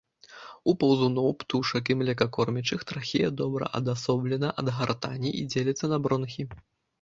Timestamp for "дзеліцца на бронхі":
5.51-6.43